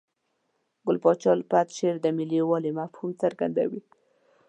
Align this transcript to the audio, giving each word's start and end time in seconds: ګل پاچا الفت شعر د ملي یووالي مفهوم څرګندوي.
ګل 0.85 0.97
پاچا 1.03 1.29
الفت 1.35 1.67
شعر 1.77 1.95
د 2.01 2.05
ملي 2.17 2.37
یووالي 2.41 2.71
مفهوم 2.79 3.11
څرګندوي. 3.21 3.81